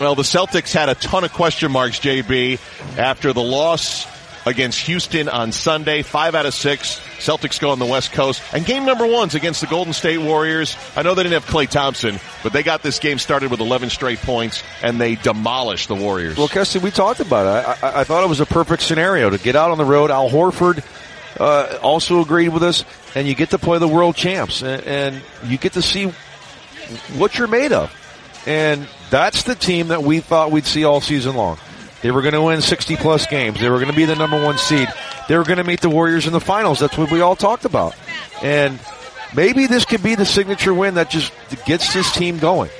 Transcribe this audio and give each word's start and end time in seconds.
Well, 0.00 0.14
the 0.14 0.22
Celtics 0.22 0.72
had 0.72 0.88
a 0.88 0.94
ton 0.94 1.22
of 1.24 1.32
question 1.32 1.70
marks, 1.70 2.00
JB, 2.00 2.58
after 2.98 3.32
the 3.32 3.42
loss 3.42 4.06
against 4.46 4.80
Houston 4.80 5.28
on 5.28 5.52
Sunday. 5.52 6.02
Five 6.02 6.34
out 6.34 6.46
of 6.46 6.54
six. 6.54 6.98
Celtics 7.18 7.60
go 7.60 7.70
on 7.70 7.78
the 7.78 7.86
West 7.86 8.12
Coast. 8.12 8.42
And 8.52 8.64
game 8.66 8.84
number 8.84 9.06
one's 9.06 9.34
against 9.34 9.60
the 9.60 9.66
Golden 9.66 9.92
State 9.92 10.18
Warriors. 10.18 10.76
I 10.96 11.02
know 11.02 11.14
they 11.14 11.22
didn't 11.22 11.40
have 11.40 11.50
Klay 11.50 11.68
Thompson, 11.68 12.18
but 12.42 12.52
they 12.52 12.62
got 12.62 12.82
this 12.82 12.98
game 12.98 13.18
started 13.18 13.50
with 13.50 13.60
11 13.60 13.90
straight 13.90 14.18
points 14.18 14.62
and 14.82 15.00
they 15.00 15.14
demolished 15.14 15.88
the 15.88 15.94
Warriors. 15.94 16.36
Well, 16.36 16.48
Keston, 16.48 16.82
we 16.82 16.90
talked 16.90 17.20
about 17.20 17.46
it. 17.46 17.82
I, 17.82 17.88
I, 17.88 18.00
I, 18.00 18.04
thought 18.04 18.24
it 18.24 18.28
was 18.28 18.40
a 18.40 18.46
perfect 18.46 18.82
scenario 18.82 19.30
to 19.30 19.38
get 19.38 19.56
out 19.56 19.70
on 19.70 19.78
the 19.78 19.84
road. 19.84 20.10
Al 20.10 20.28
Horford 20.28 20.84
uh, 21.38 21.78
also 21.82 22.20
agreed 22.20 22.50
with 22.50 22.62
us, 22.62 22.84
and 23.14 23.26
you 23.26 23.34
get 23.34 23.50
to 23.50 23.58
play 23.58 23.78
the 23.78 23.88
world 23.88 24.16
champs, 24.16 24.62
and, 24.62 24.82
and 24.84 25.22
you 25.46 25.58
get 25.58 25.74
to 25.74 25.82
see 25.82 26.12
what 27.16 27.38
you're 27.38 27.48
made 27.48 27.72
of. 27.72 27.92
And 28.46 28.86
that's 29.10 29.44
the 29.44 29.54
team 29.54 29.88
that 29.88 30.02
we 30.02 30.20
thought 30.20 30.50
we'd 30.50 30.66
see 30.66 30.84
all 30.84 31.00
season 31.00 31.36
long. 31.36 31.58
They 32.02 32.10
were 32.10 32.20
going 32.20 32.34
to 32.34 32.42
win 32.42 32.60
60 32.60 32.96
plus 32.96 33.26
games. 33.26 33.60
They 33.60 33.70
were 33.70 33.78
going 33.78 33.90
to 33.90 33.96
be 33.96 34.04
the 34.04 34.14
number 34.16 34.42
one 34.42 34.58
seed. 34.58 34.88
They 35.26 35.38
were 35.38 35.44
going 35.44 35.56
to 35.56 35.64
meet 35.64 35.80
the 35.80 35.88
Warriors 35.88 36.26
in 36.26 36.34
the 36.34 36.40
finals. 36.40 36.78
That's 36.78 36.98
what 36.98 37.10
we 37.10 37.22
all 37.22 37.34
talked 37.34 37.64
about. 37.64 37.96
And 38.42 38.78
maybe 39.34 39.66
this 39.66 39.86
could 39.86 40.02
be 40.02 40.14
the 40.14 40.26
signature 40.26 40.74
win 40.74 40.96
that 40.96 41.08
just 41.08 41.32
gets 41.64 41.94
this 41.94 42.12
team 42.12 42.38
going. 42.38 42.70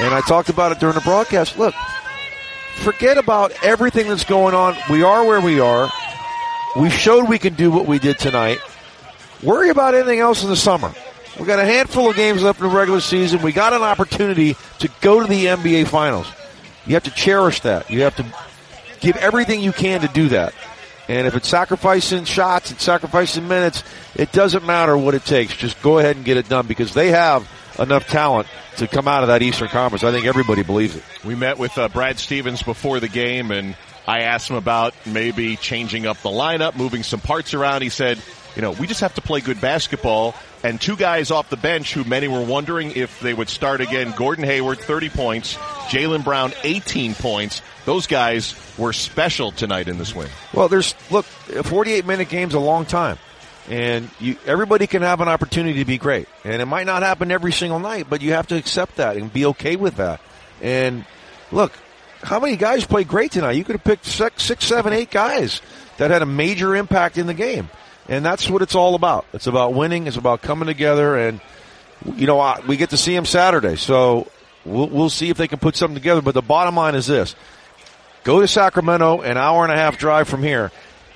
And 0.00 0.14
I 0.14 0.22
talked 0.22 0.48
about 0.48 0.72
it 0.72 0.78
during 0.78 0.94
the 0.94 1.02
broadcast. 1.02 1.58
Look, 1.58 1.74
forget 2.76 3.18
about 3.18 3.52
everything 3.62 4.08
that's 4.08 4.24
going 4.24 4.54
on. 4.54 4.74
We 4.88 5.02
are 5.02 5.26
where 5.26 5.42
we 5.42 5.60
are. 5.60 5.90
We 6.78 6.88
showed 6.88 7.28
we 7.28 7.38
can 7.38 7.54
do 7.54 7.70
what 7.70 7.86
we 7.86 7.98
did 7.98 8.18
tonight. 8.18 8.60
Worry 9.42 9.68
about 9.68 9.94
anything 9.94 10.20
else 10.20 10.42
in 10.42 10.48
the 10.48 10.56
summer. 10.56 10.94
We 11.38 11.46
got 11.46 11.58
a 11.58 11.64
handful 11.64 12.10
of 12.10 12.16
games 12.16 12.42
left 12.42 12.60
in 12.60 12.68
the 12.68 12.74
regular 12.74 13.00
season. 13.00 13.42
We 13.42 13.52
got 13.52 13.72
an 13.72 13.82
opportunity 13.82 14.56
to 14.80 14.88
go 15.00 15.20
to 15.20 15.26
the 15.26 15.46
NBA 15.46 15.88
finals. 15.88 16.30
You 16.86 16.94
have 16.94 17.04
to 17.04 17.10
cherish 17.10 17.60
that. 17.60 17.90
You 17.90 18.02
have 18.02 18.16
to 18.16 18.26
give 19.00 19.16
everything 19.16 19.60
you 19.60 19.72
can 19.72 20.00
to 20.00 20.08
do 20.08 20.28
that. 20.30 20.54
And 21.08 21.26
if 21.26 21.34
it's 21.34 21.48
sacrificing 21.48 22.24
shots, 22.24 22.70
it's 22.70 22.84
sacrificing 22.84 23.48
minutes, 23.48 23.82
it 24.14 24.32
doesn't 24.32 24.64
matter 24.64 24.96
what 24.96 25.14
it 25.14 25.24
takes. 25.24 25.56
Just 25.56 25.80
go 25.82 25.98
ahead 25.98 26.16
and 26.16 26.24
get 26.24 26.36
it 26.36 26.48
done 26.48 26.66
because 26.66 26.94
they 26.94 27.08
have 27.08 27.48
enough 27.78 28.06
talent 28.06 28.46
to 28.76 28.86
come 28.86 29.08
out 29.08 29.22
of 29.22 29.28
that 29.28 29.42
Eastern 29.42 29.68
Conference. 29.68 30.04
I 30.04 30.12
think 30.12 30.26
everybody 30.26 30.62
believes 30.62 30.94
it. 30.94 31.02
We 31.24 31.34
met 31.34 31.58
with 31.58 31.76
uh, 31.78 31.88
Brad 31.88 32.18
Stevens 32.18 32.62
before 32.62 33.00
the 33.00 33.08
game 33.08 33.50
and 33.50 33.74
I 34.06 34.20
asked 34.20 34.50
him 34.50 34.56
about 34.56 34.94
maybe 35.06 35.56
changing 35.56 36.06
up 36.06 36.18
the 36.18 36.30
lineup, 36.30 36.76
moving 36.76 37.02
some 37.02 37.20
parts 37.20 37.54
around. 37.54 37.82
He 37.82 37.90
said, 37.90 38.18
you 38.56 38.62
know, 38.62 38.72
we 38.72 38.86
just 38.86 39.00
have 39.00 39.14
to 39.14 39.20
play 39.20 39.40
good 39.40 39.60
basketball. 39.60 40.34
And 40.62 40.80
two 40.80 40.96
guys 40.96 41.30
off 41.30 41.48
the 41.48 41.56
bench 41.56 41.94
who 41.94 42.04
many 42.04 42.28
were 42.28 42.42
wondering 42.42 42.92
if 42.92 43.20
they 43.20 43.32
would 43.32 43.48
start 43.48 43.80
again. 43.80 44.12
Gordon 44.16 44.44
Hayward, 44.44 44.78
30 44.78 45.08
points. 45.08 45.54
Jaylen 45.88 46.22
Brown, 46.22 46.52
18 46.64 47.14
points. 47.14 47.62
Those 47.86 48.06
guys 48.06 48.54
were 48.76 48.92
special 48.92 49.52
tonight 49.52 49.88
in 49.88 49.98
this 49.98 50.14
win. 50.14 50.28
Well, 50.52 50.68
there's, 50.68 50.94
look, 51.10 51.24
a 51.54 51.62
48 51.62 52.04
minute 52.06 52.28
game's 52.28 52.54
a 52.54 52.60
long 52.60 52.84
time. 52.84 53.18
And 53.68 54.10
you, 54.18 54.36
everybody 54.46 54.86
can 54.86 55.02
have 55.02 55.20
an 55.20 55.28
opportunity 55.28 55.78
to 55.78 55.84
be 55.84 55.96
great. 55.96 56.28
And 56.44 56.60
it 56.60 56.66
might 56.66 56.86
not 56.86 57.02
happen 57.02 57.30
every 57.30 57.52
single 57.52 57.78
night, 57.78 58.06
but 58.10 58.20
you 58.20 58.32
have 58.32 58.48
to 58.48 58.56
accept 58.56 58.96
that 58.96 59.16
and 59.16 59.32
be 59.32 59.46
okay 59.46 59.76
with 59.76 59.96
that. 59.96 60.20
And 60.60 61.04
look, 61.52 61.72
how 62.22 62.40
many 62.40 62.56
guys 62.56 62.84
played 62.84 63.08
great 63.08 63.32
tonight? 63.32 63.52
You 63.52 63.64
could 63.64 63.76
have 63.76 63.84
picked 63.84 64.06
six, 64.06 64.42
six, 64.42 64.64
seven, 64.64 64.92
eight 64.92 65.10
guys 65.10 65.62
that 65.98 66.10
had 66.10 66.22
a 66.22 66.26
major 66.26 66.74
impact 66.76 67.16
in 67.16 67.26
the 67.26 67.34
game. 67.34 67.70
And 68.10 68.26
that's 68.26 68.50
what 68.50 68.60
it's 68.60 68.74
all 68.74 68.94
about. 68.96 69.24
It's 69.32 69.46
about 69.46 69.72
winning. 69.72 70.08
It's 70.08 70.16
about 70.16 70.42
coming 70.42 70.66
together. 70.66 71.16
And, 71.16 71.40
you 72.16 72.26
know, 72.26 72.56
we 72.66 72.76
get 72.76 72.90
to 72.90 72.96
see 72.96 73.14
them 73.14 73.24
Saturday. 73.24 73.76
So 73.76 74.26
we'll, 74.64 74.88
we'll 74.88 75.10
see 75.10 75.30
if 75.30 75.36
they 75.36 75.48
can 75.48 75.60
put 75.60 75.76
something 75.76 75.94
together. 75.94 76.20
But 76.20 76.34
the 76.34 76.42
bottom 76.42 76.74
line 76.74 76.96
is 76.96 77.06
this. 77.06 77.36
Go 78.24 78.40
to 78.40 78.48
Sacramento, 78.48 79.22
an 79.22 79.36
hour 79.36 79.62
and 79.62 79.72
a 79.72 79.76
half 79.76 79.96
drive 79.96 80.28
from 80.28 80.42
here, 80.42 80.70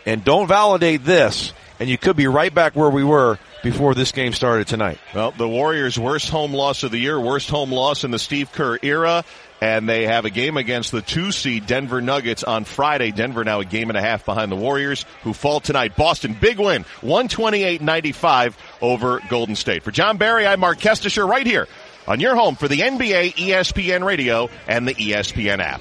and 0.07 0.25
don't 0.25 0.47
validate 0.47 1.05
this, 1.05 1.53
and 1.79 1.89
you 1.89 1.99
could 1.99 2.17
be 2.17 2.27
right 2.27 2.55
back 2.55 2.75
where 2.75 2.89
we 2.89 3.05
were 3.05 3.39
before 3.65 3.95
this 3.95 4.13
game 4.13 4.33
started 4.33 4.69
tonight. 4.69 4.99
Well, 5.13 5.33
the 5.33 5.49
Warriors' 5.49 5.99
worst 5.99 6.29
home 6.29 6.53
loss 6.53 6.85
of 6.85 6.93
the 6.93 6.99
year, 6.99 7.19
worst 7.19 7.51
home 7.51 7.73
loss 7.73 8.05
in 8.05 8.13
the 8.13 8.19
Steve 8.21 8.53
Kerr 8.53 8.79
era 8.83 9.25
and 9.61 9.89
they 9.89 10.07
have 10.07 10.27
a 10.27 10.31
game 10.31 10.59
against 10.59 10.93
the 10.93 11.01
two 11.01 11.33
seed 11.33 11.67
Denver 11.67 12.03
Nuggets 12.03 12.45
on 12.45 12.65
Friday. 12.65 13.11
Denver 13.13 13.45
now 13.45 13.61
a 13.61 13.65
game 13.65 13.89
and 13.89 13.97
a 13.97 14.03
half 14.03 14.27
behind 14.27 14.53
the 14.53 14.57
Warriors 14.57 15.07
who 15.23 15.33
fall 15.33 15.59
tonight. 15.59 15.97
Boston, 15.97 16.37
big 16.39 16.59
win, 16.59 16.85
128-95 17.01 18.55
over 18.83 19.21
Golden 19.31 19.57
State. 19.57 19.83
For 19.83 19.91
Jon 19.91 20.19
Barry, 20.19 20.47
I'm 20.47 20.61
Marc 20.61 20.79
Kestecher 20.79 21.27
right 21.27 21.47
here 21.47 21.67
on 22.07 22.21
your 22.21 22.37
home 22.37 22.57
for 22.57 22.69
the 22.69 22.81
NBA, 22.81 23.35
ESPN 23.37 24.05
Radio, 24.05 24.51
and 24.69 24.87
the 24.87 24.95
ESPN 24.95 25.61
app. 25.61 25.81